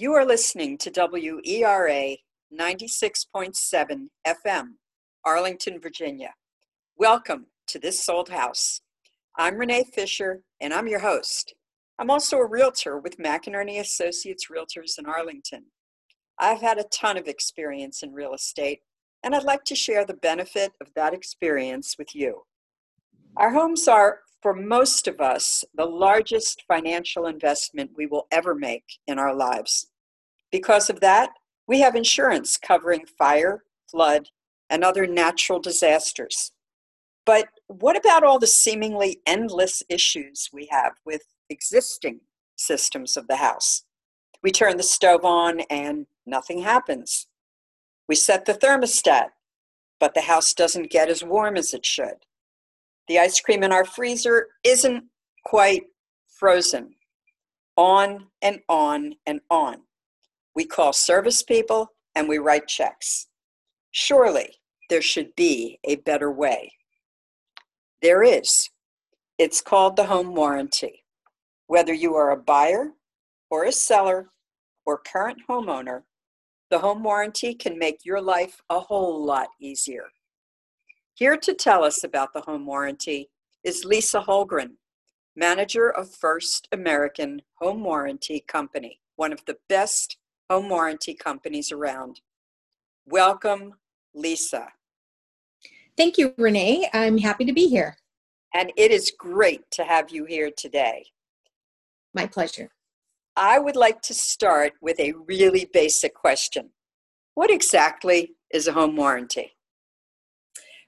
[0.00, 2.16] You are listening to WERA
[2.58, 4.64] 96.7 FM,
[5.26, 6.32] Arlington, Virginia.
[6.96, 8.80] Welcome to This Sold House.
[9.36, 11.52] I'm Renee Fisher, and I'm your host.
[11.98, 15.64] I'm also a realtor with McInerney Associates Realtors in Arlington.
[16.38, 18.80] I've had a ton of experience in real estate,
[19.22, 22.44] and I'd like to share the benefit of that experience with you.
[23.36, 28.84] Our homes are, for most of us, the largest financial investment we will ever make
[29.06, 29.89] in our lives.
[30.50, 31.30] Because of that,
[31.66, 34.28] we have insurance covering fire, flood,
[34.68, 36.52] and other natural disasters.
[37.26, 42.20] But what about all the seemingly endless issues we have with existing
[42.56, 43.84] systems of the house?
[44.42, 47.26] We turn the stove on and nothing happens.
[48.08, 49.28] We set the thermostat,
[50.00, 52.24] but the house doesn't get as warm as it should.
[53.06, 55.04] The ice cream in our freezer isn't
[55.44, 55.84] quite
[56.26, 56.94] frozen.
[57.76, 59.82] On and on and on.
[60.54, 63.28] We call service people and we write checks.
[63.90, 64.56] Surely
[64.88, 66.72] there should be a better way.
[68.02, 68.70] There is.
[69.38, 71.04] It's called the home warranty.
[71.66, 72.92] Whether you are a buyer
[73.50, 74.30] or a seller
[74.84, 76.02] or current homeowner,
[76.70, 80.04] the home warranty can make your life a whole lot easier.
[81.14, 83.28] Here to tell us about the home warranty
[83.64, 84.72] is Lisa Hultgren,
[85.36, 90.16] manager of First American Home Warranty Company, one of the best
[90.50, 92.20] home warranty companies around.
[93.06, 93.74] Welcome,
[94.14, 94.66] Lisa.
[95.96, 96.90] Thank you, Renee.
[96.92, 97.96] I'm happy to be here.
[98.52, 101.04] And it is great to have you here today.
[102.14, 102.70] My pleasure.
[103.36, 106.70] I would like to start with a really basic question
[107.34, 109.52] What exactly is a home warranty?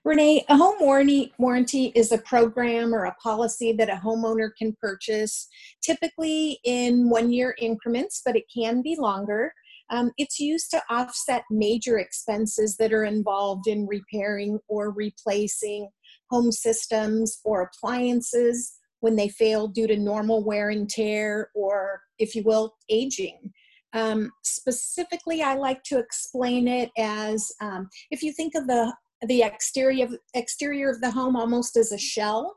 [0.04, 5.46] Renee, a home warranty, is a program or a policy that a homeowner can purchase,
[5.80, 9.52] typically in one year increments, but it can be longer.
[9.90, 15.88] Um, it's used to offset major expenses that are involved in repairing or replacing
[16.30, 22.34] home systems or appliances when they fail due to normal wear and tear or, if
[22.34, 23.52] you will, aging.
[23.92, 28.92] Um, specifically, I like to explain it as um, if you think of the
[29.26, 32.56] the exterior of, exterior of the home almost as a shell.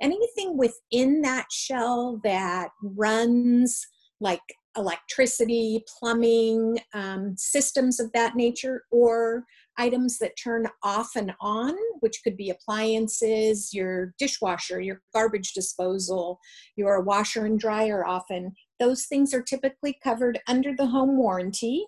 [0.00, 3.86] Anything within that shell that runs
[4.20, 4.40] like
[4.76, 9.44] electricity, plumbing, um, systems of that nature, or
[9.78, 16.38] items that turn off and on, which could be appliances, your dishwasher, your garbage disposal,
[16.76, 18.52] your washer and dryer often.
[18.80, 21.86] Those things are typically covered under the home warranty.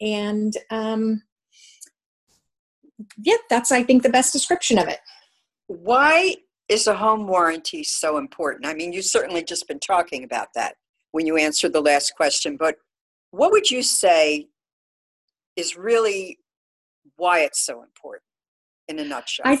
[0.00, 1.22] And um,
[3.22, 5.00] yeah, that's, I think, the best description of it.
[5.66, 6.36] Why
[6.68, 8.66] is a home warranty so important?
[8.66, 10.76] I mean, you've certainly just been talking about that
[11.12, 12.76] when you answered the last question, but
[13.30, 14.48] what would you say
[15.56, 16.38] is really
[17.16, 18.22] why it's so important
[18.88, 19.46] in a nutshell?
[19.46, 19.60] I,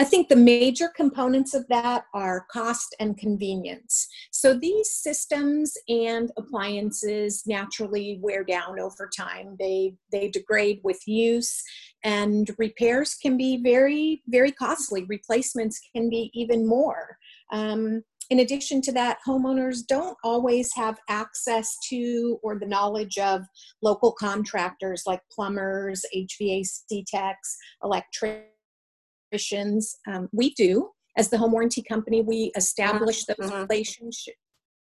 [0.00, 4.08] I think the major components of that are cost and convenience.
[4.30, 9.56] So these systems and appliances naturally wear down over time.
[9.58, 11.62] They they degrade with use
[12.02, 15.04] and repairs can be very very costly.
[15.04, 17.18] Replacements can be even more.
[17.52, 23.42] Um, in addition to that, homeowners don't always have access to or the knowledge of
[23.82, 28.46] local contractors like plumbers, HVAC techs, electricians
[30.06, 30.90] um, we do.
[31.16, 33.62] As the home warranty company we establish those mm-hmm.
[33.62, 34.36] relationships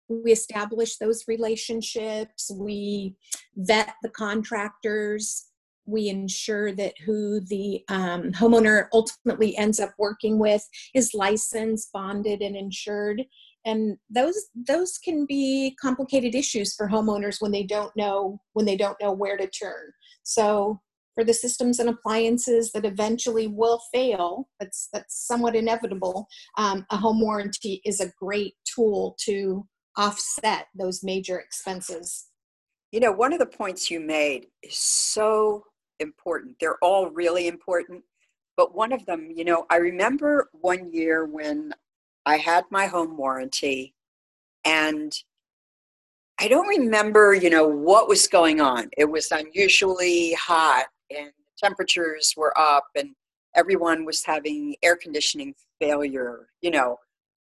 [0.07, 2.51] we establish those relationships.
[2.53, 3.15] We
[3.55, 5.45] vet the contractors.
[5.85, 12.41] We ensure that who the um, homeowner ultimately ends up working with is licensed bonded
[12.41, 13.23] and insured.
[13.65, 18.77] And those those can be complicated issues for homeowners when they don't know when they
[18.77, 19.91] don't know where to turn.
[20.23, 20.81] So
[21.15, 26.27] for the systems and appliances that eventually will fail, that's, that's somewhat inevitable,
[26.57, 29.65] um, a home warranty is a great tool to
[29.97, 32.27] offset those major expenses.
[32.91, 35.63] You know, one of the points you made is so
[35.99, 36.57] important.
[36.59, 38.03] They're all really important.
[38.57, 41.73] But one of them, you know, I remember one year when
[42.25, 43.93] I had my home warranty
[44.65, 45.13] and
[46.39, 48.89] I don't remember, you know, what was going on.
[48.97, 53.15] It was unusually hot and temperatures were up and
[53.55, 56.97] everyone was having air conditioning failure, you know,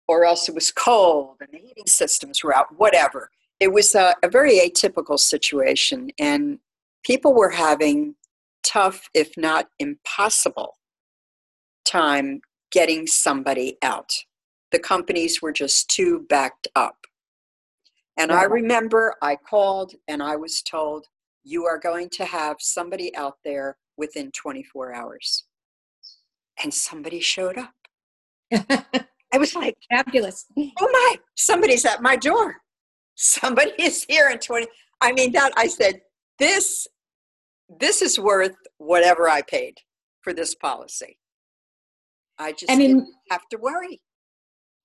[0.08, 3.30] or else it was cold and the heating systems were out, whatever.
[3.60, 6.58] It was a, a very atypical situation, and
[7.04, 8.16] people were having
[8.64, 10.76] tough, if not impossible,
[11.84, 12.40] time
[12.72, 14.12] getting somebody out.
[14.72, 16.96] The companies were just too backed up.
[18.16, 21.06] And I remember I called and I was told,
[21.44, 25.44] you are going to have somebody out there within 24 hours.
[26.62, 27.74] And somebody showed up.
[29.32, 30.46] I was like, fabulous.
[30.56, 32.56] Oh my, somebody's at my door.
[33.14, 34.66] Somebody is here in 20.
[35.00, 36.00] I mean, that I said,
[36.38, 36.86] this,
[37.80, 39.78] this is worth whatever I paid
[40.22, 41.18] for this policy.
[42.38, 44.00] I just in, didn't have to worry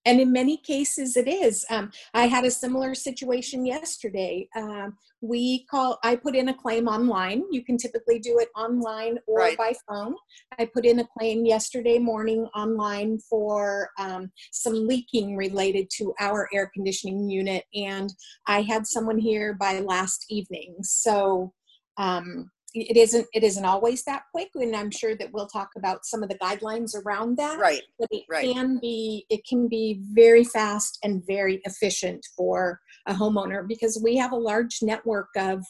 [0.09, 1.65] and in many cases it is.
[1.69, 4.49] Um, i had a similar situation yesterday.
[4.55, 7.43] Um, we call i put in a claim online.
[7.51, 9.57] You can typically do it online or right.
[9.57, 10.15] by phone.
[10.57, 16.49] I put in a claim yesterday morning online for um, some leaking related to our
[16.53, 18.11] air conditioning unit and
[18.47, 20.75] i had someone here by last evening.
[20.81, 21.53] So
[21.97, 26.05] um, it isn't it isn't always that quick and i'm sure that we'll talk about
[26.05, 27.59] some of the guidelines around that.
[27.59, 28.53] Right but it right.
[28.53, 34.17] can be it can be very fast and very efficient for a homeowner because we
[34.17, 35.63] have a large network of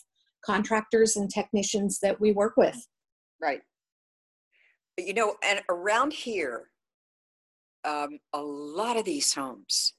[0.46, 2.78] contractors and technicians that we work with.
[3.42, 3.62] Right.
[4.98, 6.70] But you know and around here
[7.86, 9.94] um, a lot of these homes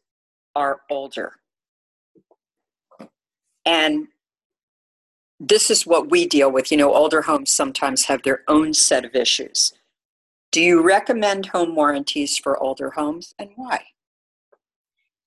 [0.55, 1.33] are older.
[3.65, 4.09] And
[5.41, 6.71] this is what we deal with.
[6.71, 9.73] You know, older homes sometimes have their own set of issues.
[10.53, 13.83] Do you recommend home warranties for older homes and why?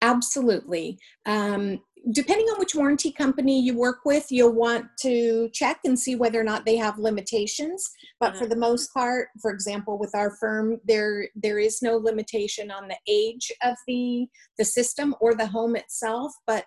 [0.01, 0.99] Absolutely.
[1.25, 1.79] Um,
[2.11, 6.39] depending on which warranty company you work with, you'll want to check and see whether
[6.39, 7.89] or not they have limitations.
[8.19, 12.69] But for the most part, for example, with our firm, there there is no limitation
[12.69, 14.27] on the age of the
[14.57, 16.33] the system or the home itself.
[16.45, 16.65] But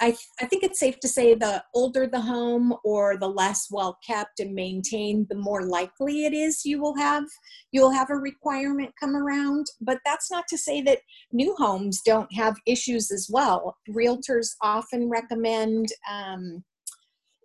[0.00, 3.98] I, I think it's safe to say the older the home or the less well
[4.06, 7.24] kept and maintained, the more likely it is you will have
[7.70, 9.66] you'll have a requirement come around.
[9.80, 11.00] But that's not to say that
[11.32, 13.76] new homes don't have issues as well.
[13.90, 16.64] Realtors often recommend um,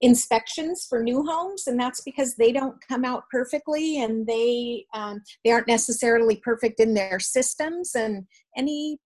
[0.01, 5.21] inspections for new homes and that's because they don't come out perfectly and they um,
[5.44, 8.24] they aren't necessarily perfect in their systems and
[8.56, 9.00] any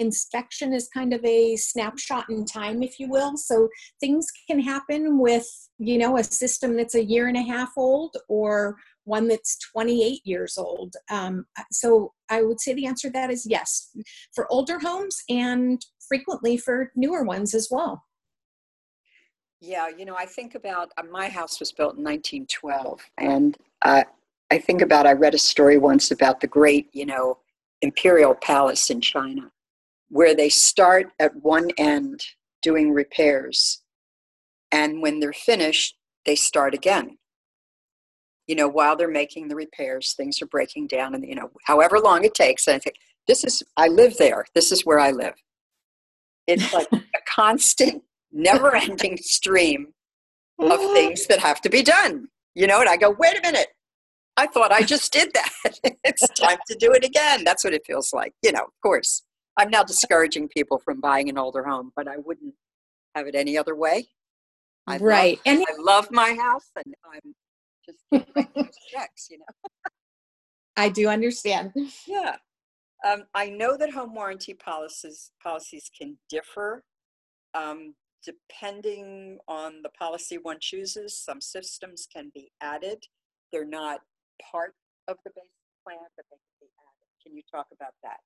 [0.00, 3.36] inspection is kind of a snapshot in time if you will.
[3.36, 3.68] So
[4.00, 5.46] things can happen with
[5.78, 10.20] you know a system that's a year and a half old or one that's 28
[10.24, 10.94] years old.
[11.10, 13.90] Um, so i would say the answer to that is yes
[14.34, 18.04] for older homes and frequently for newer ones as well.
[19.60, 24.04] Yeah you know i think about uh, my house was built in 1912 and uh,
[24.50, 27.38] i think about i read a story once about the great you know
[27.82, 29.50] imperial palace in china
[30.08, 32.24] where they start at one end
[32.62, 33.82] doing repairs
[34.72, 37.18] and when they're finished they start again.
[38.46, 41.98] You know while they're making the repairs things are breaking down and you know however
[41.98, 44.44] long it takes and i think this is i live there.
[44.54, 45.34] This is where i live.
[46.46, 49.94] It's like a constant never ending stream
[50.58, 53.68] of things that have to be done you know and i go wait a minute.
[54.36, 55.78] I thought i just did that.
[56.04, 57.42] It's time to do it again.
[57.44, 59.22] That's what it feels like you know of course
[59.56, 62.54] I'm now discouraging people from buying an older home, but I wouldn't
[63.14, 64.06] have it any other way.
[64.86, 65.38] I right.
[65.38, 67.34] Love, and I love my house and I'm
[67.84, 69.90] just those checks, you know.
[70.76, 71.72] I do understand.
[72.06, 72.36] Yeah.
[73.06, 76.84] Um, I know that home warranty policies policies can differ
[77.54, 77.94] um,
[78.24, 81.18] depending on the policy one chooses.
[81.18, 83.04] Some systems can be added.
[83.52, 84.00] They're not
[84.50, 84.74] part
[85.08, 85.50] of the basic
[85.84, 87.22] plan, but they can be added.
[87.22, 88.18] Can you talk about that?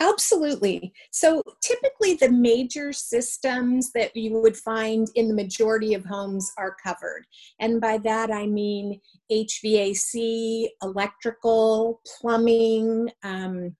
[0.00, 0.94] Absolutely.
[1.12, 6.74] So typically, the major systems that you would find in the majority of homes are
[6.82, 7.26] covered.
[7.60, 8.98] And by that, I mean
[9.30, 13.76] HVAC, electrical, plumbing, um,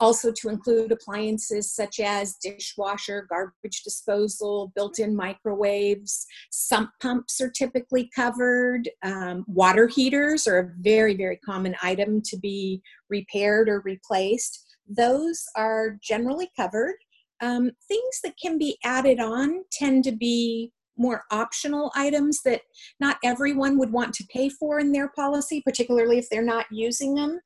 [0.00, 6.24] also to include appliances such as dishwasher, garbage disposal, built in microwaves.
[6.52, 8.88] Sump pumps are typically covered.
[9.02, 15.44] Um, water heaters are a very, very common item to be repaired or replaced those
[15.56, 16.96] are generally covered.
[17.40, 22.62] Um, things that can be added on tend to be more optional items that
[22.98, 27.14] not everyone would want to pay for in their policy, particularly if they're not using
[27.14, 27.38] them.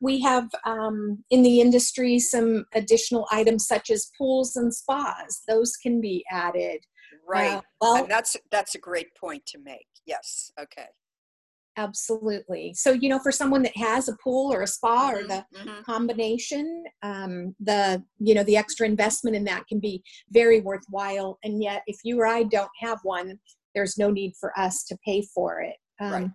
[0.00, 5.42] We have um, in the industry some additional items such as pools and spas.
[5.48, 6.84] Those can be added.
[7.26, 7.56] Right.
[7.56, 9.86] Uh, well, and that's that's a great point to make.
[10.06, 10.52] Yes.
[10.60, 10.86] Okay.
[11.76, 12.74] Absolutely.
[12.74, 15.44] So, you know, for someone that has a pool or a spa mm-hmm, or the
[15.56, 15.82] mm-hmm.
[15.82, 21.38] combination, um, the, you know, the extra investment in that can be very worthwhile.
[21.44, 23.38] And yet, if you or I don't have one,
[23.74, 25.76] there's no need for us to pay for it.
[26.00, 26.30] Um, right.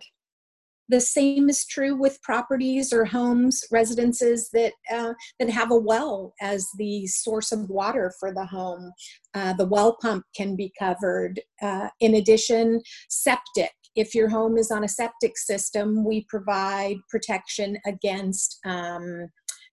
[0.88, 6.34] the same is true with properties or homes, residences that uh, that have a well
[6.40, 8.92] as the source of water for the home.
[9.34, 11.40] Uh, the well pump can be covered.
[11.62, 13.70] Uh, in addition, septic.
[13.98, 19.28] If your home is on a septic system, we provide protection against um,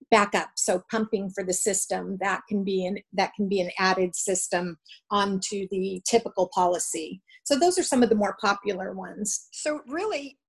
[0.09, 0.49] backup.
[0.57, 4.77] So pumping for the system that can be an that can be an added system
[5.11, 7.21] onto the typical policy.
[7.43, 9.47] So those are some of the more popular ones.
[9.51, 10.39] So really,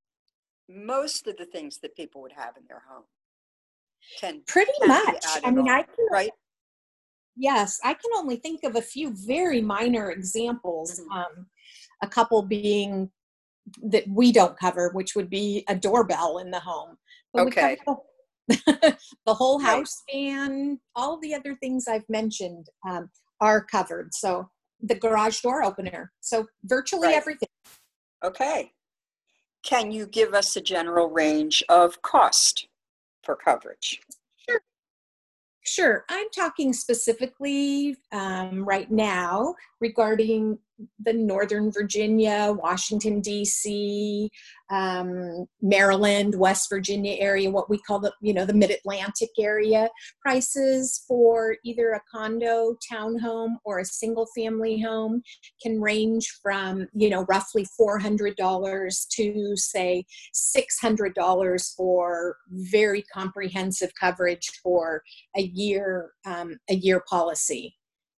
[0.70, 3.04] most of the things that people would have in their home
[4.18, 5.24] can pretty can much.
[5.44, 6.30] I mean, on, I can right.
[7.36, 10.98] Yes, I can only think of a few very minor examples.
[10.98, 11.12] Mm-hmm.
[11.12, 11.46] Um,
[12.02, 13.10] a couple being
[13.82, 16.96] that we don't cover, which would be a doorbell in the home.
[17.32, 17.76] But okay.
[18.48, 19.66] the whole right.
[19.66, 24.14] house fan, all the other things I've mentioned um, are covered.
[24.14, 24.48] So
[24.80, 26.12] the garage door opener.
[26.20, 27.16] So virtually right.
[27.16, 27.48] everything.
[28.24, 28.70] Okay.
[29.62, 32.68] Can you give us a general range of cost
[33.24, 34.00] for coverage?
[34.48, 34.60] Sure.
[35.64, 36.04] Sure.
[36.08, 40.58] I'm talking specifically um, right now regarding
[40.98, 44.30] the Northern Virginia, Washington, D.C.,
[44.70, 49.88] um, Maryland, West Virginia area, what we call the, you know, the mid Atlantic area.
[50.20, 55.22] Prices for either a condo, townhome, or a single family home
[55.62, 60.04] can range from, you know, roughly $400 to, say,
[60.34, 65.02] $600 for very comprehensive coverage for
[65.36, 67.76] a year, um, a year policy.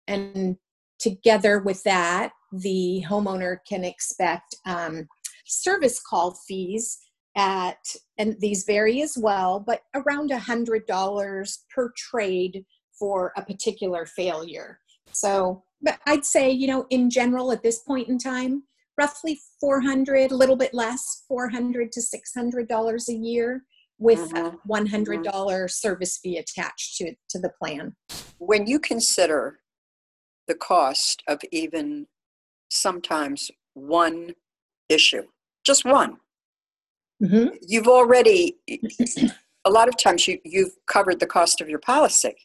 [0.07, 0.57] And
[0.99, 5.07] together with that, the homeowner can expect um,
[5.45, 6.99] service call fees
[7.35, 7.77] at,
[8.17, 12.65] and these vary as well, but around a $100 per trade
[12.97, 14.79] for a particular failure.
[15.11, 18.63] So, but I'd say, you know, in general at this point in time,
[18.97, 23.63] roughly 400, a little bit less, 400 to $600 a year
[23.99, 24.53] with Mhm.
[24.53, 27.95] a $100 service fee attached to, to the plan.
[28.39, 29.59] When you consider
[30.47, 32.07] the cost of even
[32.69, 34.33] sometimes one
[34.89, 35.23] issue,
[35.65, 36.17] just one,
[37.21, 37.57] Mhm.
[37.61, 38.57] you've already,
[39.65, 42.35] a lot of times you, you've covered the cost of your policy.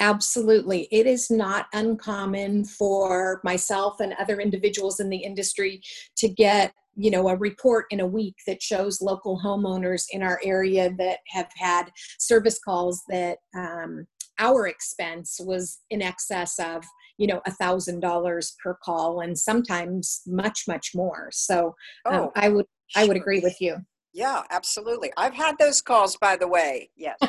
[0.00, 0.88] Absolutely.
[0.90, 5.80] It is not uncommon for myself and other individuals in the industry
[6.16, 10.40] to get, you know, a report in a week that shows local homeowners in our
[10.42, 14.06] area that have had service calls that um,
[14.38, 16.82] our expense was in excess of,
[17.22, 21.28] you know, a thousand dollars per call and sometimes much, much more.
[21.30, 23.76] So um, Oh, I would, I would agree with you.
[24.12, 25.12] Yeah, absolutely.
[25.16, 26.90] I've had those calls, by the way.
[26.96, 27.18] Yes.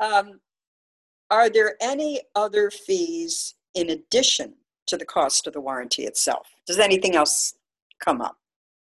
[0.00, 0.38] Um,
[1.28, 4.54] are there any other fees in addition
[4.86, 6.46] to the cost of the warranty itself?
[6.68, 7.54] Does anything else
[7.98, 8.36] come up?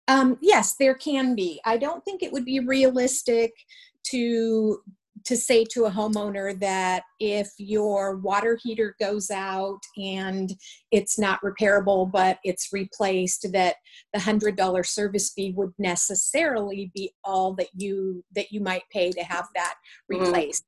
[0.06, 1.62] Um, yes, there can be.
[1.64, 3.54] I don't think it would be realistic
[4.10, 4.82] to
[5.24, 10.54] to say to a homeowner that if your water heater goes out and
[10.90, 13.76] it's not repairable but it's replaced that
[14.12, 19.10] the hundred dollar service fee would necessarily be all that you that you might pay
[19.10, 19.74] to have that
[20.10, 20.20] Mhm.
[20.20, 20.64] replaced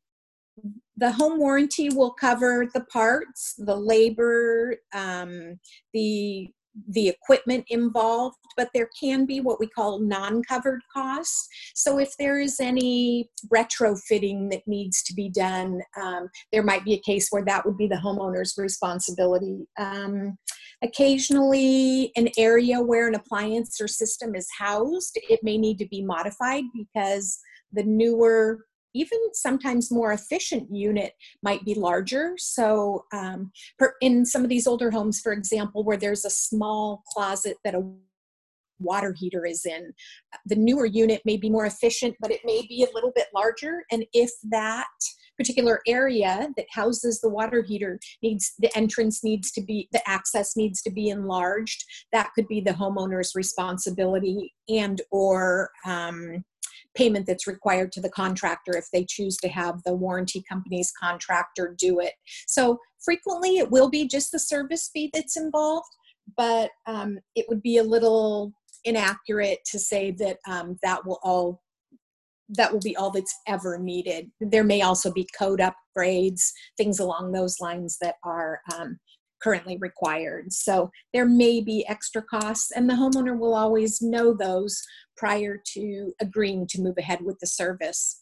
[0.96, 5.58] the home warranty will cover the parts the labor um,
[5.92, 6.52] the
[6.88, 11.48] the equipment involved but there can be what we call non-covered costs.
[11.74, 16.94] So if there is any retrofitting that needs to be done um, there might be
[16.94, 19.66] a case where that would be the homeowner's responsibility.
[19.78, 20.38] Um,
[20.82, 26.02] occasionally an area where an appliance or system is housed it may need to be
[26.02, 27.38] modified because
[27.72, 32.34] the newer even sometimes more efficient unit might be larger.
[32.38, 37.02] So, um, per, in some of these older homes, for example, where there's a small
[37.12, 37.82] closet that a
[38.80, 39.92] water heater is in,
[40.46, 43.84] the newer unit may be more efficient, but it may be a little bit larger.
[43.90, 44.86] And if that
[45.40, 50.54] particular area that houses the water heater needs the entrance needs to be the access
[50.54, 51.82] needs to be enlarged
[52.12, 56.44] that could be the homeowner's responsibility and or um,
[56.94, 61.74] payment that's required to the contractor if they choose to have the warranty company's contractor
[61.78, 62.14] do it.
[62.46, 65.90] So frequently it will be just the service fee that's involved,
[66.36, 68.52] but um, it would be a little
[68.84, 71.60] inaccurate to say that um, that will all
[72.52, 74.28] that will be all that's ever needed.
[74.40, 78.98] There may also be code upgrades, things along those lines that are um,
[79.42, 80.52] currently required.
[80.52, 84.82] So there may be extra costs, and the homeowner will always know those
[85.16, 88.18] prior to agreeing to move ahead with the service.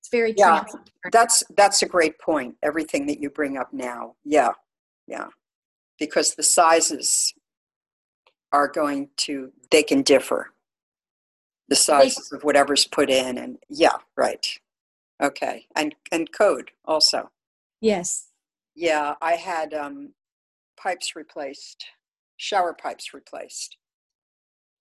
[0.00, 0.90] It's very Yeah, transparent.
[1.12, 2.56] That's that's a great point.
[2.62, 4.14] Everything that you bring up now.
[4.24, 4.52] Yeah,
[5.06, 5.26] yeah.
[5.98, 7.34] Because the sizes
[8.52, 10.52] are going to, they can differ.
[11.68, 14.46] The sizes of whatever's put in and, yeah, right.
[15.22, 17.30] Okay, and, and code also.
[17.80, 18.27] Yes.
[18.78, 20.12] Yeah, I had um,
[20.80, 21.84] pipes replaced,
[22.36, 23.76] shower pipes replaced.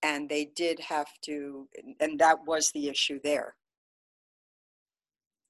[0.03, 1.67] And they did have to,
[1.99, 3.55] and that was the issue there.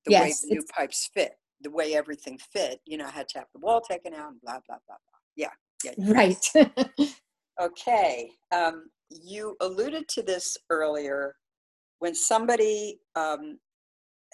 [0.06, 3.39] The way the new pipes fit, the way everything fit, you know, I had to
[3.39, 5.20] have the wall taken out and blah, blah, blah, blah.
[5.36, 5.50] Yeah,
[5.84, 5.92] yeah.
[5.98, 6.13] yeah.
[6.13, 7.13] Right.
[7.60, 11.34] Okay, um, you alluded to this earlier.
[11.98, 13.58] When somebody um,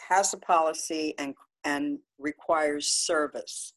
[0.10, 3.74] has a policy and, and requires service,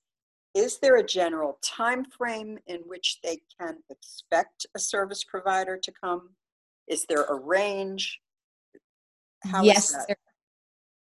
[0.57, 5.93] is there a general time frame in which they can expect a service provider to
[5.93, 6.31] come?
[6.89, 8.21] Is there a range?
[9.45, 10.05] How is yes, that?
[10.09, 10.17] there,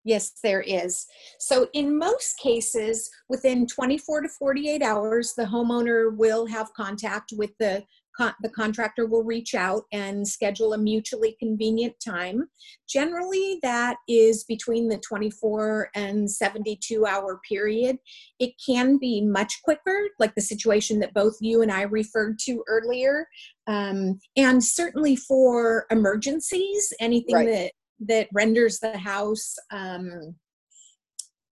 [0.03, 1.05] yes, there is.
[1.38, 7.51] So, in most cases, within 24 to 48 hours, the homeowner will have contact with
[7.60, 7.83] the
[8.15, 12.50] con- the contractor will reach out and schedule a mutually convenient time.
[12.88, 17.98] Generally, that is between the 24 and 72 hour period.
[18.39, 22.63] It can be much quicker, like the situation that both you and I referred to
[22.67, 23.27] earlier.
[23.67, 27.48] Um, and certainly for emergencies, anything Right.
[27.48, 27.72] that
[28.05, 30.36] that renders the house um,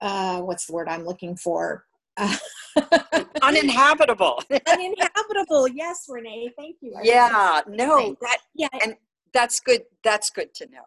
[0.01, 1.85] uh, what's the word I'm looking for?
[2.17, 2.35] Uh,
[3.41, 4.41] Uninhabitable.
[4.67, 5.67] uninhabitable.
[5.69, 6.49] Yes, Renee.
[6.57, 6.93] Thank you.
[6.97, 8.95] I Yeah, no, that, Yeah, and
[9.33, 10.83] that's good, that's good to know.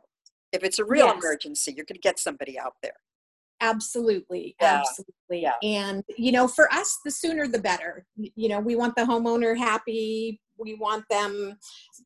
[0.52, 1.16] If it's a real Yes.
[1.22, 2.94] emergency, you're gonna get somebody out there.
[3.60, 4.54] absolutely.
[4.60, 5.42] Yeah, Absolutely.
[5.42, 5.54] yeah.
[5.62, 8.06] And, you know, for us, the sooner the better.
[8.16, 10.40] You know, we want the homeowner happy.
[10.56, 11.58] We want them,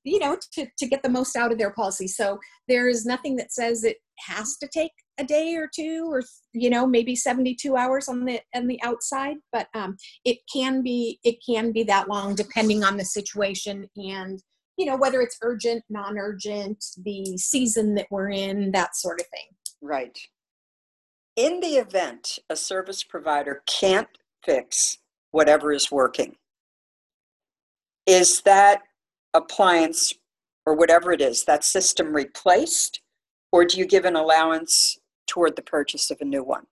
[0.04, 2.08] you know, to, to get the most out of their policy.
[2.08, 2.38] So
[2.68, 6.70] there is nothing that says it has to take a day or two or, you
[6.70, 11.36] know, maybe 72 hours on the, on the outside, but um, it can be, it
[11.46, 14.42] can be that long depending on the situation and,
[14.76, 19.48] you know, whether it's urgent, non-urgent, the season that we're in, that sort of thing.
[19.82, 20.18] Right.
[21.36, 24.08] In the event a service provider can't
[24.44, 24.98] fix
[25.30, 26.36] whatever is working,
[28.06, 28.82] is that
[29.34, 30.12] appliance
[30.66, 33.00] or whatever it is, that system replaced?
[33.50, 34.98] Or do you give an allowance
[35.32, 36.66] toward the purchase of a new one?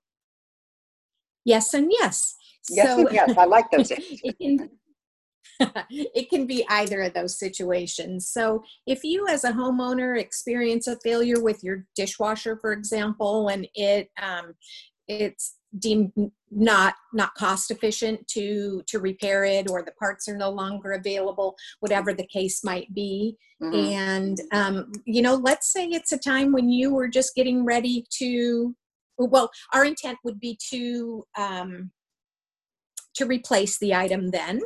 [1.47, 2.37] Yes and yes.
[2.69, 3.91] Yes, So- yes, I like those.
[3.99, 4.69] it can
[5.91, 8.29] it can be either of those situations.
[8.29, 13.67] So if you as a homeowner experience a failure with your dishwasher, for example, and
[13.75, 14.55] it um,
[15.09, 16.13] it's deemed
[16.51, 21.55] not not cost efficient to to repair it or the parts are no longer available
[21.79, 23.93] whatever the case might be Mhm.
[23.93, 28.05] and um, you know let's say it's a time when you were just getting ready
[28.19, 28.75] to
[29.19, 31.91] well our intent would be to um,
[33.15, 34.61] to replace the item then.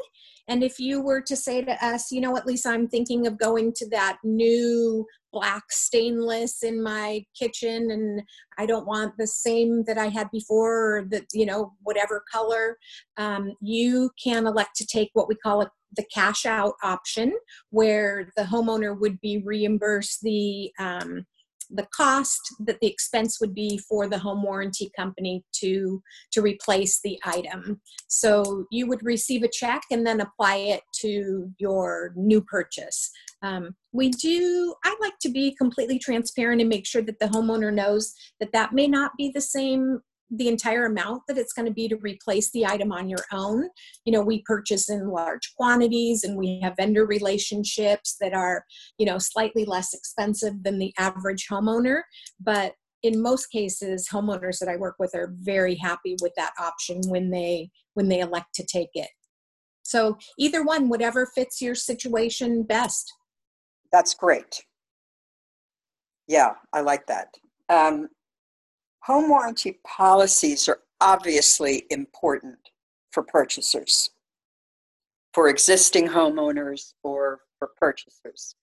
[0.47, 3.39] And if you were to say to us you know what lisa i'm thinking of
[3.39, 8.23] going to that new black stainless in my kitchen and
[8.59, 12.77] i don't want the same that i had before or that you know whatever color
[13.17, 17.33] um, you can elect to take what we call a, the cash out option
[17.71, 21.25] where the homeowner would be reimbursed the um,
[21.75, 27.01] the cost that the expense would be for the home warranty company to to replace
[27.03, 27.81] the item.
[28.09, 33.11] So you would receive a check and then apply it to your new purchase.
[33.43, 37.73] Um, we do i like to be completely transparent and make sure that the homeowner
[37.73, 41.73] knows that that may not be the same the entire amount that it's going to
[41.73, 43.69] be to replace the item on your own
[44.05, 48.65] you know we purchase in large quantities and we have vendor relationships that are
[48.99, 52.03] you know slightly less expensive than the average homeowner
[52.41, 57.01] but in most cases homeowners that i work with are very happy with that option
[57.09, 59.11] when they when they elect to take it
[59.83, 63.13] so either one whatever fits your situation best
[63.95, 64.61] That's great.
[66.27, 67.29] Yeah, I like that.
[67.69, 68.09] Um,
[69.05, 72.57] home warranty policies are obviously important
[73.13, 74.11] for purchasers,
[75.35, 78.57] for existing homeowners or for purchasers.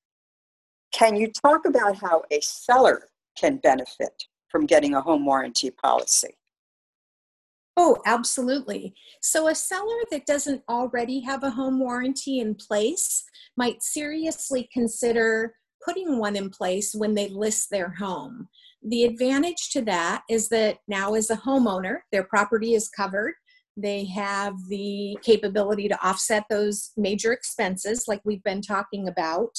[0.93, 6.36] Can you talk about how a seller can benefit from getting a home warranty policy?
[7.77, 8.93] Oh, absolutely.
[9.21, 13.23] So, a seller that doesn't already have a home warranty in place
[13.56, 18.48] might seriously consider putting one in place when they list their home.
[18.84, 23.34] The advantage to that is that now, as a homeowner, their property is covered.
[23.78, 29.56] They have the capability to offset those major expenses, like we've been talking about.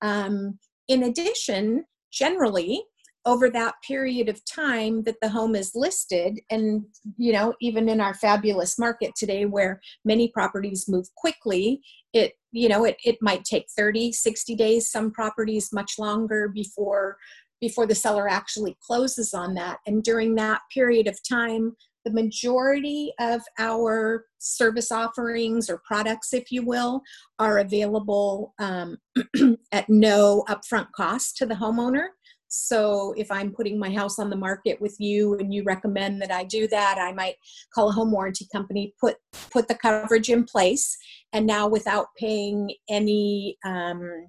[0.00, 0.58] Um,
[0.88, 2.82] in addition, generally,
[3.24, 6.84] over that period of time that the home is listed and
[7.16, 11.80] you know even in our fabulous market today where many properties move quickly
[12.12, 17.16] it you know it, it might take 30 60 days some properties much longer before
[17.60, 23.12] before the seller actually closes on that and during that period of time the majority
[23.20, 27.02] of our service offerings or products, if you will,
[27.38, 28.98] are available um,
[29.72, 32.08] at no upfront cost to the homeowner.
[32.54, 36.30] So if I'm putting my house on the market with you and you recommend that
[36.30, 37.36] I do that, I might
[37.74, 39.16] call a home warranty company, put
[39.50, 40.96] put the coverage in place,
[41.32, 44.26] and now without paying any um,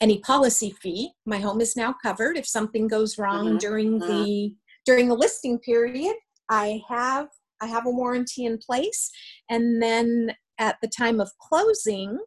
[0.00, 2.36] any policy fee, my home is now covered.
[2.36, 3.58] If something goes wrong mm-hmm.
[3.58, 4.08] during mm-hmm.
[4.08, 6.16] the during the listing period,
[6.48, 7.28] I have
[7.60, 9.08] I have a warranty in place,
[9.48, 12.18] and then at the time of closing,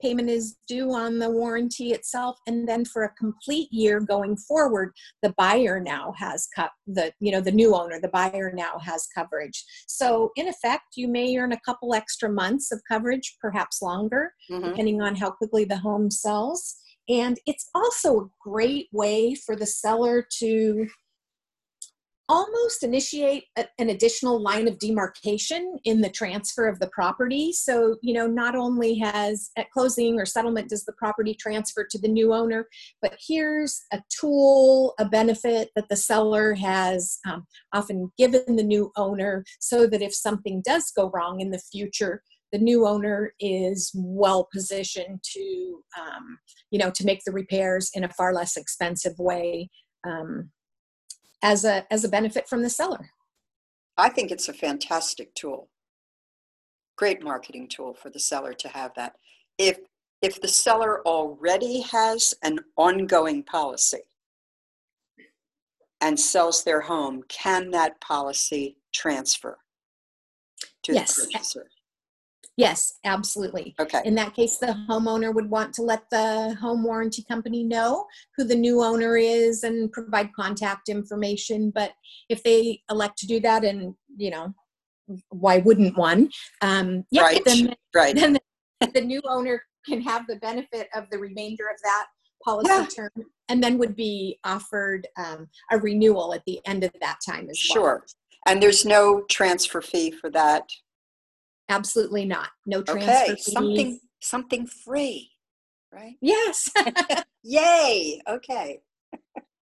[0.00, 4.92] payment is due on the warranty itself and then for a complete year going forward
[5.22, 9.06] the buyer now has cut the you know the new owner the buyer now has
[9.14, 14.32] coverage so in effect you may earn a couple extra months of coverage perhaps longer
[14.50, 14.68] mm-hmm.
[14.68, 16.76] depending on how quickly the home sells
[17.08, 20.86] and it's also a great way for the seller to
[22.28, 27.52] almost initiate a, an additional line of demarcation in the transfer of the property.
[27.52, 31.98] So, you know, not only has at closing or settlement does the property transfer to
[31.98, 32.68] the new owner,
[33.00, 38.92] but here's a tool, a benefit that the seller has um, often given the new
[38.96, 43.90] owner so that if something does go wrong in the future, the new owner is
[43.94, 46.38] well positioned to, um,
[46.70, 49.68] you know, to make the repairs in a far less expensive way
[50.06, 50.50] um,
[51.42, 53.10] as a as a benefit from the seller.
[53.96, 55.68] I think it's a fantastic tool.
[56.96, 59.14] Great marketing tool for the seller to have that.
[59.58, 59.78] If
[60.22, 64.02] if the seller already has an ongoing policy
[66.00, 69.58] and sells their home, can that policy transfer
[70.84, 71.14] to yes.
[71.14, 71.66] the purchaser?
[72.56, 73.74] Yes, absolutely.
[73.78, 74.02] Okay.
[74.04, 78.04] In that case, the homeowner would want to let the home warranty company know
[78.36, 81.70] who the new owner is and provide contact information.
[81.72, 81.92] But
[82.28, 84.52] if they elect to do that, and you know,
[85.28, 86.30] why wouldn't one?
[86.60, 87.44] Um, yeah, right.
[87.44, 88.16] then, right.
[88.16, 92.06] then the, the new owner can have the benefit of the remainder of that
[92.44, 92.86] policy yeah.
[92.86, 93.10] term
[93.48, 97.58] and then would be offered um, a renewal at the end of that time as
[97.58, 97.82] sure.
[97.82, 97.90] well.
[97.90, 98.06] Sure.
[98.46, 100.64] And there's no transfer fee for that
[101.68, 102.48] Absolutely not.
[102.66, 103.34] No transfer okay.
[103.34, 103.52] fees.
[103.52, 105.30] Something something free,
[105.92, 106.16] right?
[106.20, 106.70] Yes.
[107.42, 108.20] Yay.
[108.28, 108.80] Okay.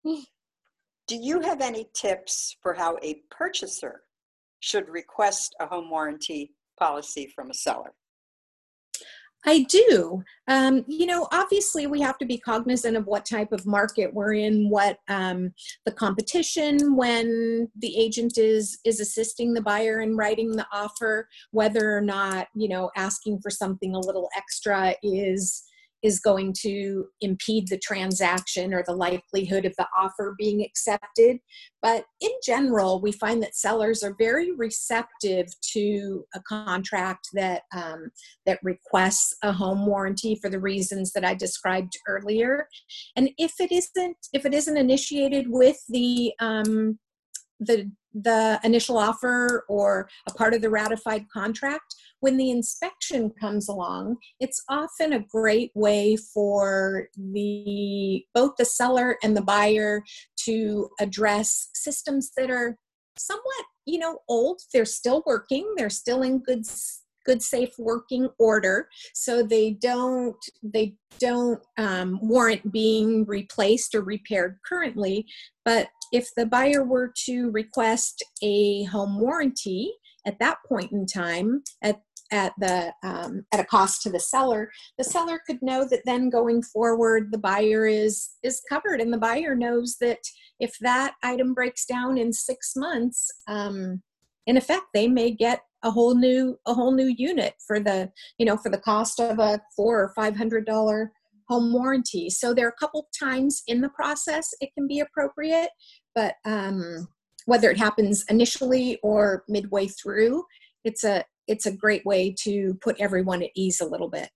[0.07, 0.24] Mm.
[1.07, 4.03] Do you have any tips for how a purchaser
[4.61, 7.92] should request a home warranty policy from a seller?
[9.49, 10.23] I do.
[10.47, 14.35] Um, you know, obviously, we have to be cognizant of what type of market we're
[14.35, 15.55] in, what um,
[15.87, 21.97] the competition when the agent is is assisting the buyer in writing the offer, whether
[21.97, 25.65] or not you know asking for something a little extra is
[26.03, 31.39] is going to impede the transaction or the likelihood of the offer being accepted.
[31.83, 38.11] But in general, we find that sellers are very receptive to a contract that um,
[38.47, 42.69] that requests a home warranty for the reasons that I described earlier.
[43.17, 46.99] And if it isn't if it isn't initiated with the um,
[47.61, 53.68] the the initial offer or a part of the ratified contract, when the inspection comes
[53.68, 60.03] along, it's often a great way for the both the seller and the buyer
[60.44, 62.77] to address systems that are
[63.16, 64.61] somewhat, you know, old.
[64.73, 66.64] They're still working, they're still in good
[67.29, 74.57] good safe working order so they don't they don't um, warrant being replaced or repaired
[74.66, 75.27] currently
[75.62, 79.92] but if the buyer were to request a home warranty
[80.27, 84.71] at that point in time at at the um, at a cost to the seller
[84.99, 89.18] the seller could know that then going forward the buyer is is covered and the
[89.18, 90.18] buyer knows that
[90.61, 94.03] if that item breaks down in six months um,
[94.47, 98.44] in effect they may get a whole new a whole new unit for the you
[98.44, 101.12] know for the cost of a four or five hundred dollar
[101.49, 105.71] home warranty so there are a couple times in the process it can be appropriate
[106.15, 107.09] but um,
[107.47, 110.45] whether it happens initially or midway through
[110.85, 114.29] it's a it's a great way to put everyone at ease a little bit.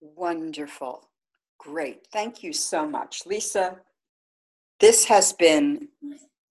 [0.00, 1.08] Wonderful.
[1.58, 2.06] Great.
[2.10, 3.26] Thank you so much.
[3.26, 3.76] Lisa,
[4.80, 5.88] this has been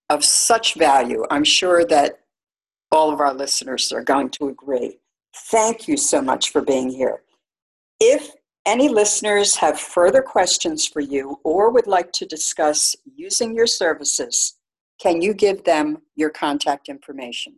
[0.10, 1.26] of such value.
[1.32, 2.20] I'm sure that
[2.92, 5.00] all of our listeners are going to agree.
[5.36, 7.22] Thank you so much for being here.
[8.00, 8.32] If
[8.66, 14.58] any listeners have further questions for you or would like to discuss using your services,
[15.00, 17.56] can you give them your contact information?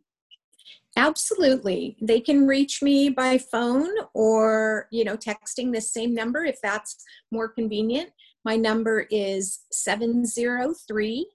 [0.97, 1.95] Absolutely.
[2.01, 7.03] They can reach me by phone or, you know, texting the same number if that's
[7.31, 8.09] more convenient.
[8.43, 11.27] My number is 703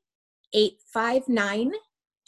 [0.52, 1.72] 859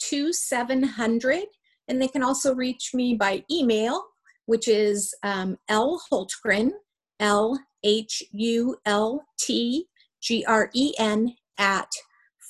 [0.01, 1.43] 2700.
[1.87, 4.03] And they can also reach me by email,
[4.45, 6.71] which is um, L Hultgren,
[7.19, 9.85] L H U L T
[10.21, 11.89] G R E N, at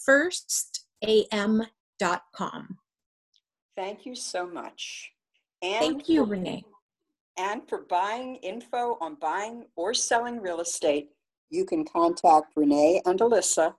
[0.08, 1.28] firstam.com.
[3.76, 5.12] Thank you so much.
[5.62, 6.64] And Thank you, Renee.
[7.38, 11.10] And for buying info on buying or selling real estate,
[11.50, 13.76] you can contact Renee and Alyssa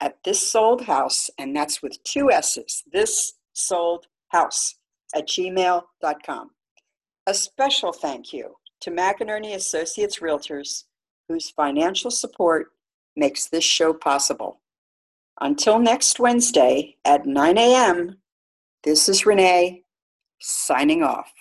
[0.00, 4.74] at This Sold House, and that's with two S's, This Sold House
[5.14, 6.50] at gmail.com.
[7.26, 10.84] A special thank you to McInerney Associates Realtors,
[11.28, 12.68] whose financial support
[13.16, 14.60] makes this show possible.
[15.40, 18.18] Until next Wednesday at 9 a.m.,
[18.84, 19.84] this is Renee
[20.40, 21.32] signing off.